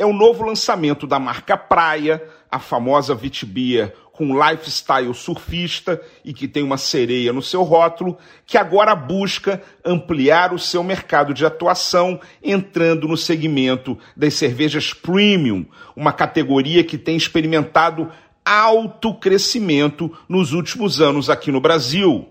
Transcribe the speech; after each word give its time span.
é 0.00 0.06
o 0.06 0.14
novo 0.14 0.46
lançamento 0.46 1.06
da 1.06 1.18
marca 1.18 1.58
Praia, 1.58 2.24
a 2.50 2.58
famosa 2.58 3.14
Vitibia 3.14 3.92
com 4.10 4.34
lifestyle 4.34 5.12
surfista 5.14 6.00
e 6.24 6.32
que 6.32 6.48
tem 6.48 6.62
uma 6.62 6.78
sereia 6.78 7.34
no 7.34 7.42
seu 7.42 7.62
rótulo, 7.62 8.16
que 8.46 8.56
agora 8.56 8.94
busca 8.94 9.62
ampliar 9.84 10.54
o 10.54 10.58
seu 10.58 10.82
mercado 10.82 11.34
de 11.34 11.44
atuação, 11.44 12.18
entrando 12.42 13.06
no 13.06 13.16
segmento 13.16 13.98
das 14.16 14.32
cervejas 14.34 14.94
premium, 14.94 15.66
uma 15.94 16.14
categoria 16.14 16.82
que 16.82 16.96
tem 16.96 17.14
experimentado 17.14 18.10
alto 18.42 19.12
crescimento 19.12 20.10
nos 20.26 20.54
últimos 20.54 20.98
anos 20.98 21.28
aqui 21.28 21.52
no 21.52 21.60
Brasil. 21.60 22.26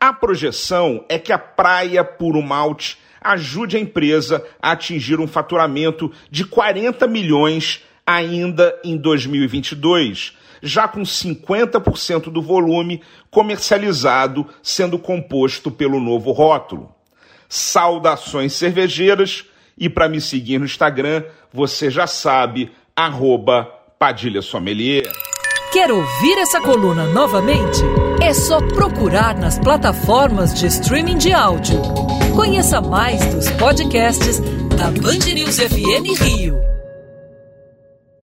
A 0.00 0.10
projeção 0.10 1.04
é 1.06 1.18
que 1.18 1.30
a 1.30 1.38
praia 1.38 2.02
Puro 2.02 2.40
Malte 2.40 2.96
ajude 3.20 3.76
a 3.76 3.80
empresa 3.80 4.42
a 4.62 4.70
atingir 4.70 5.20
um 5.20 5.26
faturamento 5.26 6.10
de 6.30 6.46
40 6.46 7.06
milhões 7.06 7.84
ainda 8.06 8.78
em 8.84 8.96
2022 8.96 10.38
já 10.62 10.86
com 10.86 11.02
50% 11.02 12.30
do 12.30 12.42
volume 12.42 13.02
comercializado 13.30 14.46
sendo 14.62 14.98
composto 14.98 15.70
pelo 15.70 16.00
novo 16.00 16.32
rótulo. 16.32 16.94
Saudações 17.48 18.52
cervejeiras 18.52 19.44
e 19.76 19.88
para 19.88 20.08
me 20.08 20.20
seguir 20.20 20.58
no 20.58 20.66
Instagram, 20.66 21.24
você 21.52 21.90
já 21.90 22.06
sabe, 22.06 22.70
Padilha 23.98 24.42
Sommelier. 24.42 25.10
Quer 25.72 25.90
ouvir 25.90 26.38
essa 26.38 26.60
coluna 26.60 27.06
novamente? 27.06 27.80
É 28.20 28.34
só 28.34 28.60
procurar 28.60 29.36
nas 29.36 29.58
plataformas 29.58 30.52
de 30.54 30.66
streaming 30.66 31.16
de 31.16 31.32
áudio. 31.32 31.80
Conheça 32.34 32.80
mais 32.80 33.24
dos 33.34 33.48
podcasts 33.52 34.40
da 34.76 34.90
Band 34.90 35.32
News 35.32 35.58
FM 35.58 36.20
Rio. 36.20 36.69